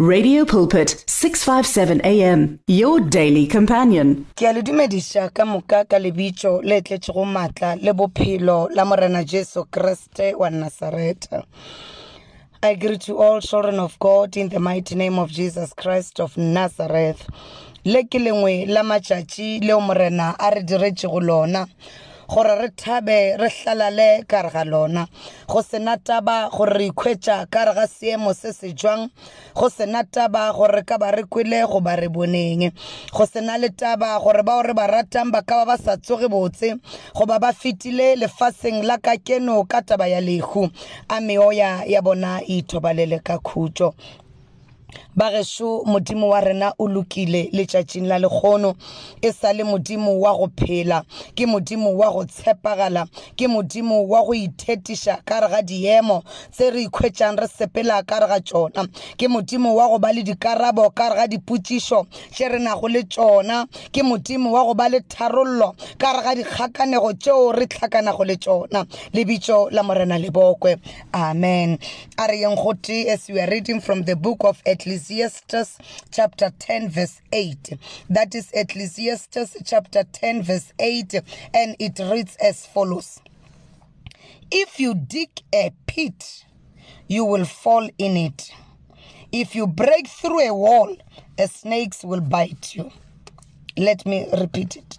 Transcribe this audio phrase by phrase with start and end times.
[0.00, 4.26] Radio Pulpit 657 AM your daily companion.
[4.34, 9.62] ke le dumediša ka moka ka lebitso le tletšego maatla le bophelo la morena jesu
[9.70, 11.44] kriste wa nazareta
[12.62, 16.36] i greet you all children of god in the mighty name of jesus christ of
[16.36, 17.22] nazareth.
[17.84, 20.64] Le ke lengwe la matšatši morena a re
[21.20, 21.68] lona
[22.28, 25.06] gore re thabe re hlalale ka re ga lona.
[25.48, 29.10] Go sena taba gore re ikhwetša ka re ga seemo se se jwang.
[29.54, 32.72] Go sena taba gore re ka ba re kwele go ba re boneng.
[33.12, 36.28] Go sena le taba gore bao re ba ratang ba ka ba ba sa tsoge
[36.28, 36.74] botse.
[37.14, 40.70] Goba ba fetile lefaseng la ka keno ka taba ya lehu.
[41.08, 43.94] A meoya ya bona e ithobalele ka khutšo
[45.16, 48.74] bagešo modimo wa rena o lokile letšatšing la lekgono.
[49.22, 51.04] E sa le modimo wa go phela
[51.34, 53.06] ke modimo wa go tshepagala
[53.36, 58.18] ke modimo wa go ithetiša ka re ga diemo tse re ikhwetšang re sepela ka
[58.20, 58.88] re ga tšona.
[59.16, 63.02] Ke modimo wa go ba le dikarabo ka re ga dipotšišo tše re nago le
[63.02, 63.66] tšona.
[63.92, 68.36] Ke modimo wa go ba le tharollo ka re ga dikgakanego tšeo re tlhakanago le
[68.36, 68.84] tšona.
[69.12, 70.78] Lebitso la morena lebokwe.
[71.12, 71.78] Amen.
[72.18, 74.60] A re yeng gote as we are reading from the book of
[75.04, 75.78] Ecclesiastes
[76.10, 77.78] chapter 10 verse 8.
[78.08, 81.16] That is Ecclesiastes chapter 10 verse 8
[81.52, 83.20] and it reads as follows.
[84.50, 86.46] If you dig a pit,
[87.06, 88.50] you will fall in it.
[89.30, 90.96] If you break through a wall,
[91.38, 92.90] a snake will bite you.
[93.76, 94.98] Let me repeat it.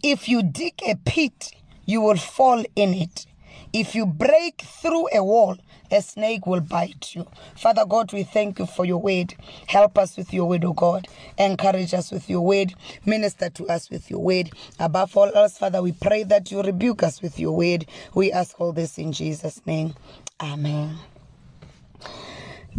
[0.00, 1.50] If you dig a pit,
[1.86, 3.26] you will fall in it.
[3.72, 5.58] If you break through a wall,
[5.90, 7.26] a snake will bite you.
[7.56, 9.34] Father God, we thank you for your word.
[9.66, 11.08] Help us with your word, O God.
[11.38, 12.74] Encourage us with your word.
[13.04, 14.50] Minister to us with your word.
[14.78, 17.86] Above all else, Father, we pray that you rebuke us with your word.
[18.14, 19.94] We ask all this in Jesus' name.
[20.40, 20.98] Amen.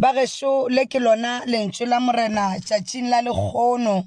[0.00, 4.04] Bagešo le ke lona lentswe la morena tšatšing la lekgono.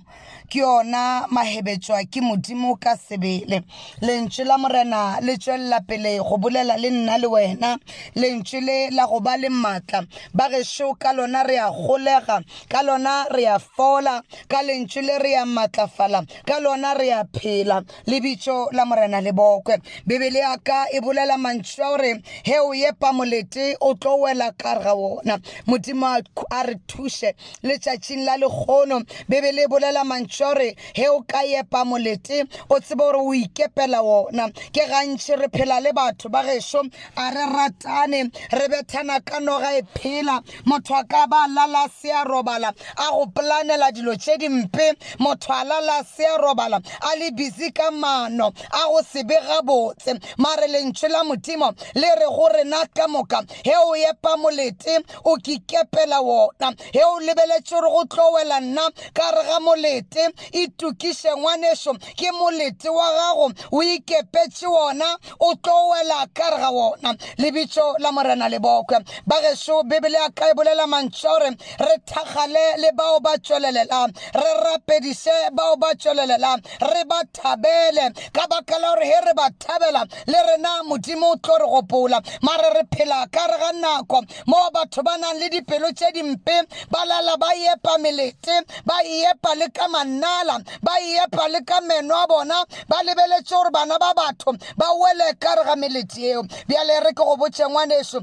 [0.49, 3.63] Ke yona mahebetswa ke modimo ka sebele.
[4.01, 7.77] Lentswe la morena le tšwelela pele go bolela le nna le wena.
[8.15, 10.03] Lentswe le la go ba le maatla
[10.33, 15.35] bagešo ka lona re a golega ka lona re a fola ka lentswe le re
[15.37, 17.81] a maatlafala ka lona re a phela.
[18.07, 19.77] Lebitso la morena le bokwe.
[20.05, 24.73] Bebele ya ka e bolela mantšhwa gore he o epa molete o tlo wela ka
[24.75, 25.39] re ga wona
[25.83, 26.21] modimo a
[26.51, 27.33] a re thuše
[27.63, 32.79] letšatšing la lekgono bebele e bolela mantšu a gore he o ka epa molete o
[32.79, 34.49] tsebe gore o ikepela wona.
[34.71, 36.81] Ke gantši re phela le batho ba gešo
[37.17, 40.41] a re ratane re bethana ka noga e phela.
[40.65, 45.51] Motho a ka ba lala se a robala a go planela dilo tše dimpe motho
[45.51, 50.19] a lala se a robala a le busy ka mano a go se be gabotse.
[50.37, 55.37] Mare lentšwe la modimo le re go rena ka moka he o epa molete o
[55.67, 56.75] kekepela wona.
[56.93, 58.89] He o lebeletše gore go tlo wela nna?
[59.13, 65.89] Ka re ga molete itukiše ngwanešo ke molete wa gago o ikepetše wona o tlo
[65.91, 67.15] wela ka re ga wona.
[67.37, 68.99] Lebitso la morena lebokwe.
[69.27, 74.53] Bagešo bebele ya ka e bolela mantšha gore re thakgale le bao ba tšwelelela re
[74.63, 78.13] rapediše bao ba tšwelelela re ba thabele.
[78.33, 82.21] Ka baka la gore he re ba thabela le rena modimo o tlo re gopola.
[82.41, 86.55] Mare re phela ka re ga nako mo batho ba nang le dipelo tše dimpe
[86.91, 88.55] ba lala ba epa melete
[88.85, 90.93] ba epa le ka manala ba
[91.23, 92.57] epa le ka meno a bona
[92.89, 96.43] ba lebeletše gore bana ba batho ba wele ka re ga melete eo.
[96.67, 98.19] Bjale re ke go botše ngwanešo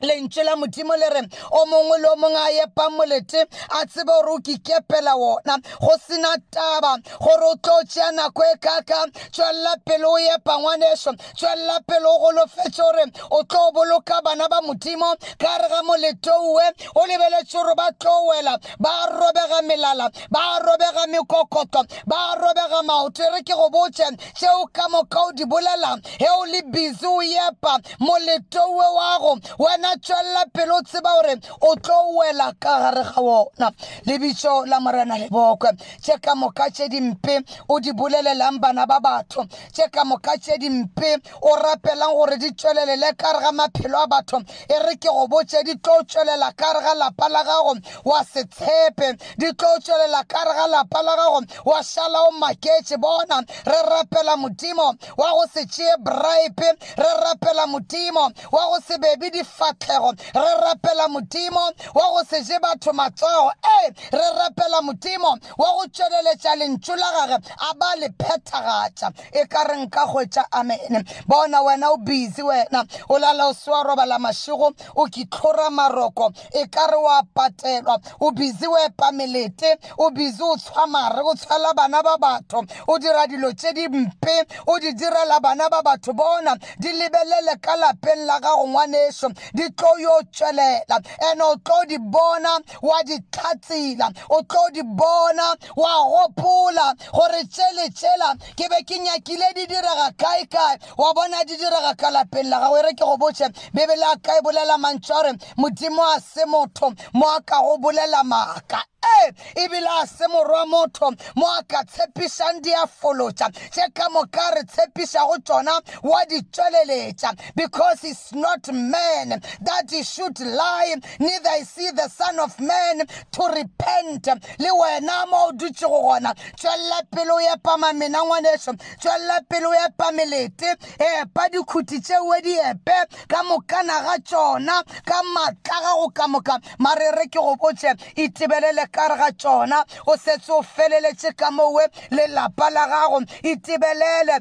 [0.00, 4.12] lentše la modimo le re o mongwe le o mongwe a epa molete a tsebe
[4.12, 5.58] gore o kekepela wona.
[5.80, 11.12] Go sena taba gore o tlo tšea nako e kaka tšwelela pele o epa ngwanešo
[11.34, 16.30] tšwelela pele o golofetše gore o tlo boloka bana ba modimo ka re ga molete
[16.30, 16.62] owe
[16.94, 23.22] o lebeletše gore ba tlo wela ba robega melala ba robega mekokoto ba robega maoto.
[23.22, 27.06] E re ke go botse tšeo ka moka o di bolela he o le busy
[27.06, 32.78] o epa molete owe wago wena tšwelela pele o tseba gore o tlo wela ka
[32.78, 33.72] gare ga wona
[34.06, 35.72] lebitso la morena lebokwe.
[36.02, 39.46] Tše ka moka tše dimpe o di bolelelang bana ba batho.
[39.72, 44.06] Tše ka moka tše dimpe o rapelang gore di tšwelelele ka re ga maphelo a
[44.06, 44.38] batho.
[44.68, 47.74] E re ke go botse di tlo tšwelela ka re ga lapa la gago
[48.04, 49.16] wa se tshepe.
[49.38, 53.42] Di tlo tšwelela ka re ga lapa la gago wa šala o maketše bona.
[53.64, 59.30] Re rapela modimo wa go se tšee bribe re rapela modimo wa go se bebi
[59.30, 61.60] difata kgatlhego re rapela modimo
[61.94, 63.52] wa go se je batho matsogo.
[63.62, 69.12] E re rapela modimo wa go tšweleletša lentšu la gage a ba le phethagatša.
[69.32, 73.70] E ka re nka hwetša amene bona wena o busy wena o lala o se
[73.70, 78.00] wa robala mašego o kitlhora maroko e ka re wa patelwa.
[78.20, 82.64] O busy o epa melete o busy o tshwa mare o tshwala bana ba batho
[82.86, 87.60] o dira dilo tše di mpe o di direla bana ba batho bona di lebelele
[87.60, 90.96] ka lapeng la gago ngwanešo di tlo yo tšwelela
[91.30, 97.42] and o tlo di bona wa di tlhatsela o tlo di bona wa gopola gore
[97.44, 100.78] tšele tšela ke be ke nyakile di direga kae kae.
[100.96, 104.16] Wa bona di direga ka lapeng la gago e re ke go botse bebele a
[104.16, 108.82] kae bolela mantšho gore modimo a se motho mo a ka go bolela maaka.
[109.24, 109.32] E
[109.64, 115.36] ebile a se morwa motho mo a ka tshepišang diafolotša tše ka moka re tshepišago
[115.44, 121.90] tšona wa di tšweleletša because it's not man that he should lie neither is he
[121.92, 124.26] the son of man to repent.
[124.58, 129.74] Le wena mo o dutšego gona tšwelela pele o epa mamena ngwanešo tšwelela pele o
[129.74, 132.96] epa melete epa dikhuti tšeue di epe
[133.28, 138.86] ka mokana ga tšona ka maatla gago ka moka mare re ke go botse itebelele
[138.98, 139.78] ka re ga tšona
[140.10, 144.36] o setse o feleletše ka mowe lelapa la gago itebelele.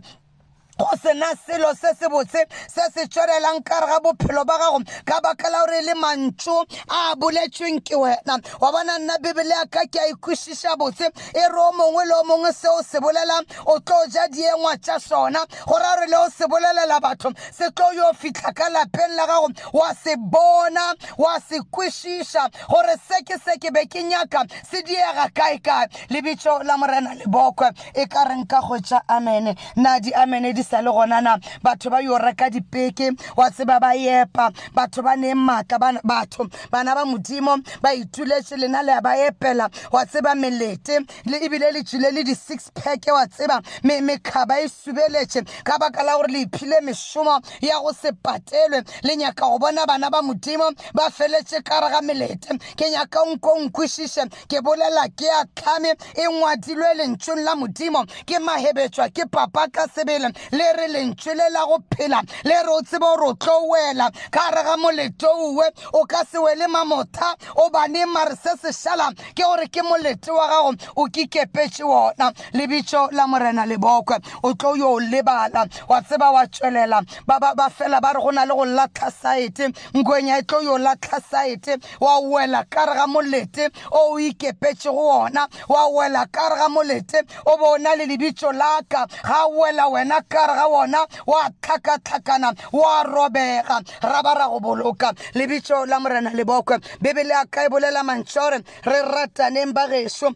[0.77, 4.79] Go sena selo se se botse se se tšwerelang ka re ga bophelo ba gago
[5.05, 6.57] ka baka la gore le mantšu
[6.89, 8.37] a boletsweng ke wena.
[8.61, 12.13] Wa bona nna bebele ya ka ke a ikwešiša botse e re o mongwe le
[12.13, 15.45] o mongwe se o se bolelang o tlo ja diengwa tša sona.
[15.65, 19.49] Go gore le o se bolelela batho se tlo yo fitlha ka lapeng la gago
[19.73, 24.81] wa se bona wa se kwešiša gore se ke se ke be ke nyaka se
[24.83, 30.53] diega kae-kae lebitso la morena lebokwe e ka reng ka kgwetša amene na di amene
[30.53, 34.51] di sa le gonana batho ba yo reka dipeke wa tseba ba epa.
[34.75, 39.69] Batho ba neng maatla batho bana ba modimo ba ituletše lena le ba epela.
[39.91, 44.67] Wa tseba melete le ebile le tswile le di-six pack wa tseba me- mekhaba e
[44.67, 48.83] subeletše ka baka la gore le iphile mešomo ya go se patelwe.
[49.03, 52.57] Le nyaka go bona bana ba modimo ba feletše ka re ga melete.
[52.75, 58.05] Ke nyaka nko nkwešiše ke bolela ke a tlhame e ngwadilwe lentšong la modimo.
[58.25, 62.69] Ke mahebetswa ke papa ka sebele le re lentšu le la go phela le re
[62.69, 64.09] o tsebe gore o tlo wela.
[64.31, 68.71] Ka re ga molete uwe o ka se wele mamotha o bane mare se se
[68.73, 72.31] šala ke gore ke molete wa gago o kikepetše wona.
[72.53, 77.53] Lebitso la morena lebokwe o tlo yo o lebala wa tseba wa tšwelela ba ba-
[77.55, 81.19] ba fela ba re go na le go latlha saete nkwenya e tlo yo latlha
[81.21, 85.47] saete wa wela ka re ga molete o o ikepetšego wona.
[85.69, 90.21] Wa wela ka re ga molete o bona le lebitso la ka ga wela wena
[90.29, 95.99] ka re ga wona wa tlhakatlhakana wa robega ra ba ra go boloka lebitso la
[95.99, 100.31] morena lebokwe bebele a ka e bolela mantšore re rataneng ba gešo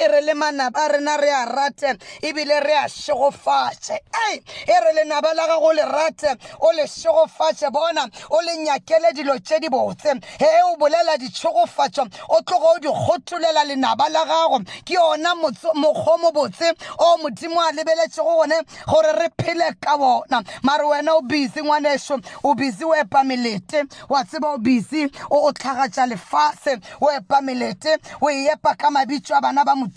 [0.00, 3.98] e re le manaba a rena re a rate ebile re a šegofatše
[4.30, 8.56] ei e re lenaba la gago o le rate o le šegofatše bona o le
[8.64, 10.14] nyakele dilo tše di botse.
[10.38, 14.60] He o bolela ditšhegofatšo o tlogo o di kgotholela lenaba la gago.
[14.84, 18.56] Ke yona motso- mokgwa o mo botse o modimo a lebeletšego gone
[18.88, 20.42] gore re phele ka bona.
[20.62, 23.84] Mare wena o busy ngwanešo o busy o epa melete.
[24.08, 28.90] Wa tseba o busy o o tlhagatša lefase o epa melete o e epa ka
[28.90, 29.89] mabitso a bana ba modimo.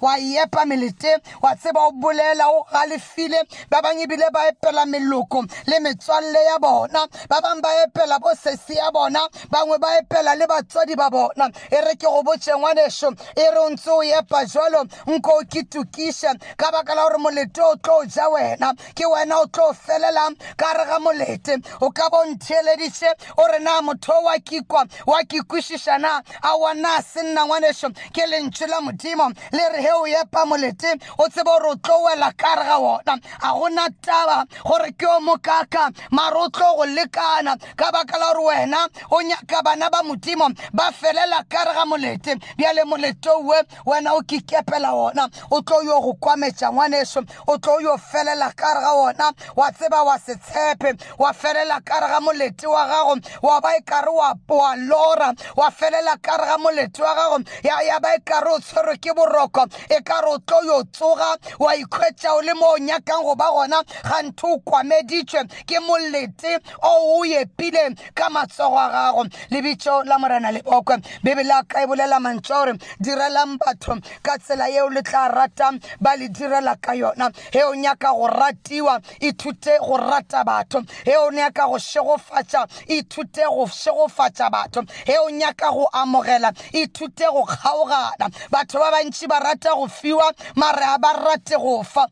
[0.00, 3.42] Wa e epa melete wa tseba o bolela o galefile.
[3.70, 7.06] Ba bangwe ebile ba epela meloko le metswalle ya bona.
[7.28, 9.20] Ba bangwe ba epela bo sesi ya bona.
[9.50, 11.50] Bangwe ba epela le batswadi ba bona.
[11.70, 15.44] E re ke go botse ngwanešo e re o ntse o epa jalo nko o
[15.44, 18.74] kitukiše ka baka la gore molete o tlo o ja wena.
[18.94, 21.58] Ke wena o tlo o felelang ka re ga molete.
[21.80, 25.98] O ka bontheeleditše o re na motho wa kikwa wa kikwešiša
[26.42, 30.98] a wana se nna ngwanešo ke lentšu la modimo le re he o epa molete
[31.18, 35.06] o tsebe gore o tlo wela ka re ga wona a gona taba gore ke
[35.06, 37.56] o mokaka mare o tlo go lekana.
[37.76, 41.84] Ka baka la gore wena o nyaka bana ba modimo ba felela ka re ga
[41.84, 42.36] molete.
[42.56, 47.80] Bjale molete owe wena o kikepela wona o tlo yo go kwametša ngwanešo o tlo
[47.80, 52.08] yo felela ka re ga wona wa tseba wa se tshepe wa felela ka re
[52.08, 55.34] ga molete wa gago wa ba e kare wa lora.
[55.56, 59.07] Wa felela ka re ga molete wa gago ya ba e kare o tshwerwe ke
[59.08, 59.64] ke boroko.
[59.90, 63.34] E ka re o tlo yo tsoga wa ikhwetša o le mo o nyakang go
[63.34, 69.24] ba gona gantho o kwameditšwe ke molete o o epile ka matsogo a gago.
[69.50, 74.38] Lebitso la morena le bokwe bebele a ka e bolela mantso gore direlang batho ka
[74.38, 77.30] tsela yeo le tla ratang ba le direla ka yona.
[77.52, 80.84] He o nyaka go ratiwa ithute go rata batho.
[81.04, 84.84] He o nyaka go šegofatša ithute go šegofatša batho.
[85.06, 88.28] He o nyaka go amogela ithute go kgaogana.
[88.50, 92.06] Batho ba bantši ba rata go fiwa mare a ba rate go fa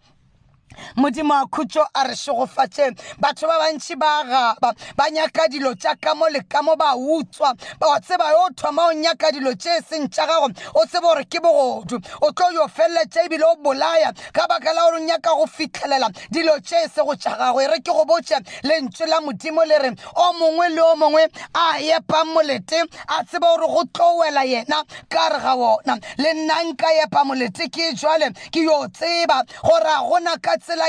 [0.97, 2.90] modimo a khutso a re segofatše
[3.21, 6.95] batho ba bantši ba gaba ba nyaka dilo tša ka mo le ka mo ba
[6.97, 7.54] utswa.
[7.80, 11.25] Ba tseba yo thoma o nyaka dilo tše e seng tša gago o tsebe gore
[11.25, 12.00] ke bogodu.
[12.23, 16.09] O tlo yo feleletša ebile o bolaya ka baka la gore o nyaka go fitlhelela
[16.30, 17.61] dilo tše e se go tša gago.
[17.61, 21.25] E re ke go botše lentswe la modimo le re o mongwe le o mongwe
[21.54, 25.99] a epang molete a tseba gore go tlo wela yena ka re ga wona.
[26.18, 30.85] Le nna nka epa molete ke jwale ke yo tseba gore a gona ka tsela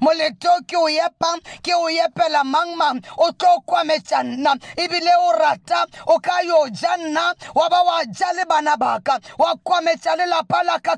[0.00, 0.88] molete ke o
[1.62, 3.00] ke o epela mang mang.
[3.18, 8.04] O tlo kwametša nna ebile o rata o ka yo ja nna wa ba wa
[8.04, 10.96] ja le bana baka wa kwametša lelapa la ka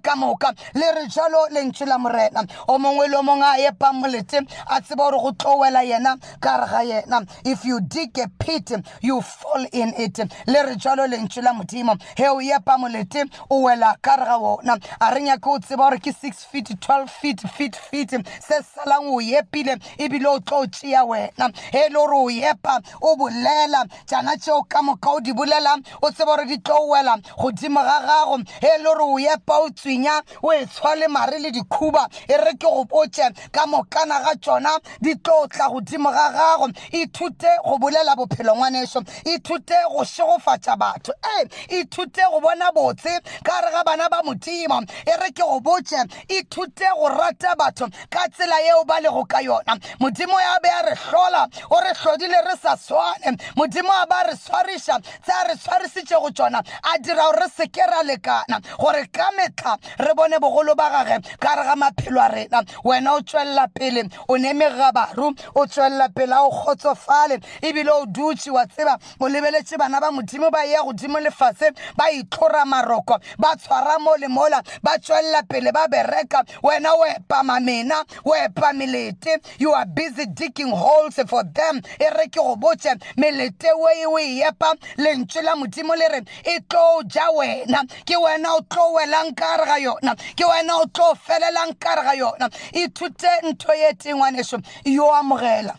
[0.74, 2.44] le re jalo lentšu la morena.
[2.68, 4.38] O mongwe le o mongwe a molete
[4.68, 7.26] a tseba gore go yena ga yena.
[7.44, 10.18] If you dig a pit you fall in it.
[10.46, 12.00] Le re jalo lentšu la modimo.
[12.16, 12.38] He o
[12.78, 17.10] molete o wela ga wona a re nyake o tseba gore ke 6 feet 12
[17.10, 21.52] feet feet feet se salang o epile ebile o tlo tšea wena.
[21.72, 26.10] He le gore o epa o bolela tšana tšeo ka moka o di bolela o
[26.10, 28.38] tseba gore di tlo wela godimo ga gago.
[28.60, 32.06] He le gore o epa o tswenya o e tshwale mare le dikhuba.
[32.28, 36.68] E re ke go botše ka mokana ga tšona di tlo tla godimo ga gago.
[36.92, 41.12] Ithute go bolela bophelo ngwanešo ithute go šegofatša batho.
[41.38, 44.82] E ithute go bona botse ka re ga bana ba modimo.
[45.06, 47.88] E re ke go botše ithute go rata batho.
[48.10, 49.78] Ka tsela yeo ba lego ka yona.
[50.00, 54.24] Modimo ya be a re hlola o re hlodile re sa swane modimo a ba
[54.26, 58.60] re swariša tse a re swarisitše go tšona a dira gore re seke ra lekana.
[58.78, 62.62] Gore ka metlha re bone bogolo ba gage ka re ga maphelo a rena.
[62.84, 67.40] Wena o tswelela pele o nemega baru o tswelela pele a o kgotsofale.
[67.62, 72.10] Ebile o dutse wa tseba o lebeletše bana ba modimo ba ya godimo lefase ba
[72.10, 76.44] itlhora maroko ba tshwara mo mola ba tswelela pele ba bereka.
[76.62, 77.91] Wena o epama mena
[78.24, 81.80] o epa melete you are busy digging holes for them.
[82.00, 86.08] E re ke go botse melete o e o e epa lentswe la modimo le
[86.08, 87.84] re e tlo ja wena.
[88.04, 90.16] Ke wena o tlo welang ka re ga yona.
[90.36, 92.50] Ke wena o tlo felelang ka re ga yona.
[92.72, 95.76] Ithute ntho ye tengwaneso yo amogela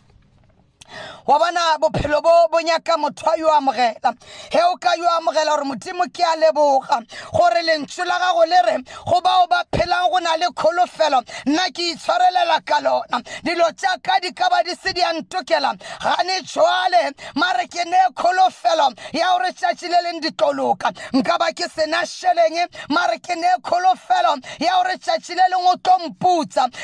[1.26, 4.14] wa bona bophelo bo bo nyaka motho a yo amogela.
[4.50, 7.00] He o ka yo amogela gore modimo ke a leboga
[7.32, 11.70] gore lentswe la gago le re go bao ba phelang go na le kholofelo nna
[11.72, 13.22] ke itshwarelela ka lona.
[13.42, 15.74] Dilo tša di ka ba di se di a ntokela.
[16.02, 20.92] Gane jwale mare ke ne kholofelo ya gore tšatši le leng di tlo loka.
[21.12, 25.76] Nka ba ke sena šheleng mare ke ne kholofelo ya gore tšatši le leng o
[25.82, 25.94] tlo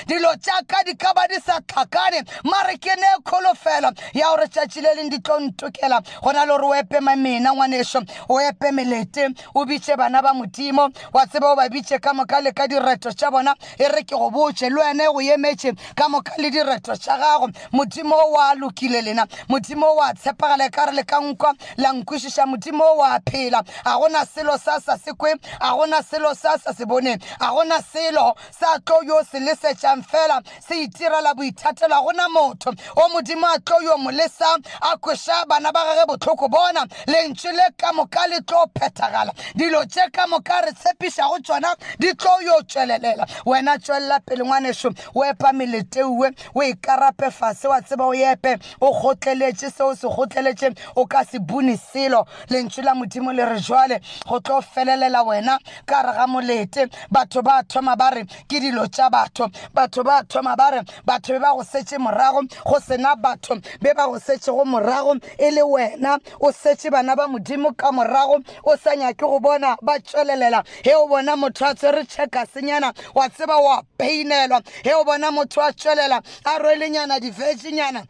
[0.07, 4.81] dilo tša di ka ba di sa tlhakane mare ke ne kholofelo ya gore tšatši
[4.81, 6.01] le leng di tlo ntokela.
[6.23, 10.33] Go na le gore o epe mamena ngwaneso o epe melete o bitše bana ba
[10.35, 10.91] modimo.
[11.13, 14.17] Wa tseba o ba bitše ka moka le ka direto tša bona e re ke
[14.17, 17.49] go botše le wena go emetše ka moka le direto tša gago.
[17.73, 19.27] Modimo o a lokile lena.
[19.49, 23.21] Modimo o a tshepagala e ka re le ka nkwa la nkwešiša modimo o a
[23.21, 23.63] phela.
[23.85, 27.51] Ga gona selo sa sa se kwe ga gona selo sa sa se bone ga
[27.51, 31.91] gona selo sa tlo yo se lesetšang fela se itirela boithatelo.
[31.91, 36.07] Ga gona motho o modimo a tlo yo mo lesa a kweša bana ba gage
[36.07, 36.87] botlhoko bona.
[37.07, 42.15] Lentše le ka moka le tlo phethagala dilo tše ka moka re tshepišago tšona di
[42.15, 48.05] tlo yo tšwelelela wena tšwelela pele ngwanešo o epa meleteuwe o ikarape fase wa tseba
[48.05, 52.27] o epe o kgotleletše seo se kgotleletše o ka se bune selo.
[52.49, 56.89] Lentšu la modimo le re jwale go tlo felelela wena ka re ga molete.
[57.11, 59.51] Batho ba thoma ba re ke dilo tša batho.
[59.75, 63.95] Batho ba thoma ba re batho be ba go setše morago go sena batho be
[63.95, 68.77] ba go setšego morago e le wena o setše bana ba modimo ka morago o
[68.77, 73.29] sa nyake go bona ba tšwelelela he o bona motho a tswere tšheka senyana wa
[73.29, 78.07] tseba wa peinelwa he o bona motho a tšwelela a rwelenyana di-veginyana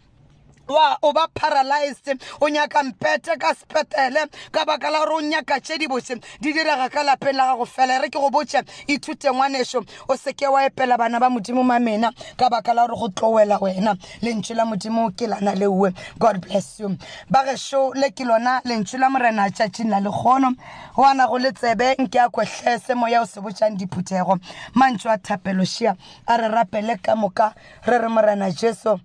[0.70, 5.60] wa o ba paralyzed o nyaka mpete ka sepetele ka baka la gore o nyaka
[5.60, 7.98] tše di botse di direga ka lapeng la gago fela.
[8.00, 12.48] Re ke go botse ithute ngwanešo o seke wa epela bana ba modimo mamena ka
[12.48, 13.96] baka la gore go tlo wela wena.
[14.22, 16.96] Lentšu la modimo ke lana leuwe god bless you.
[17.28, 20.54] Ba gešo le ke lona lentšu la morena tšatšing la lekgono.
[20.94, 24.38] Go ana go le tsebe nke a kwetlese moya o se botšang diphuthego
[24.74, 25.96] mantšo a thapelošia
[26.26, 27.54] a re rapele ka moka
[27.86, 29.00] re re morena jesu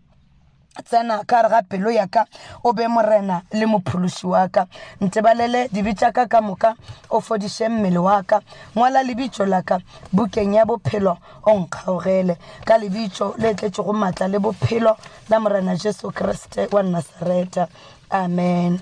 [0.83, 2.25] tsena ka re ga pelo ya ka
[2.63, 4.67] o be morena le mophološi wa ka.
[5.01, 6.75] Ntebalele dibitša ka ka moka
[7.09, 8.41] o fodiše mmele wa ka.
[8.75, 9.79] Ngwala lebitso la ka
[10.11, 12.37] bukeng ya bophelo o nkgaogele.
[12.65, 14.97] Ka lebitso le tletšego maatla le bophelo
[15.29, 17.67] la morena jesu kriste wa nasareta
[18.09, 18.79] amen.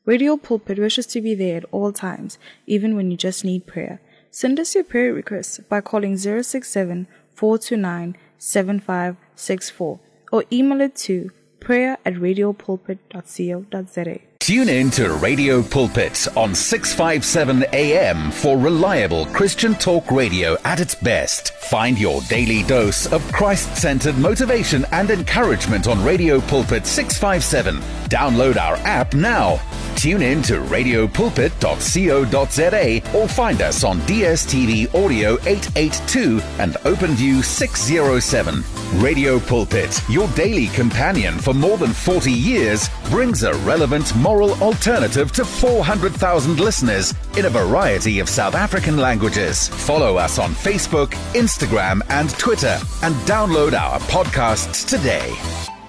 [0.07, 4.01] Radio Pulpit wishes to be there at all times, even when you just need prayer.
[4.31, 10.01] Send us your prayer requests by calling 067 429 7564
[10.33, 14.21] or email it to prayer at radiopulpit.co.za.
[14.41, 20.95] Tune in to Radio Pulpit on 657 AM for reliable Christian talk radio at its
[20.95, 21.53] best.
[21.55, 27.81] Find your daily dose of Christ centered motivation and encouragement on Radio Pulpit 657.
[28.09, 29.61] Download our app now.
[30.01, 38.65] Tune in to radiopulpit.co.za or find us on DSTV Audio 882 and OpenView 607.
[39.03, 45.33] Radio Pulpit, your daily companion for more than 40 years, brings a relevant moral alternative
[45.33, 49.69] to 400,000 listeners in a variety of South African languages.
[49.69, 55.31] Follow us on Facebook, Instagram, and Twitter, and download our podcasts today.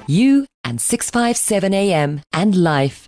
[0.06, 3.08] You and 657 AM and life.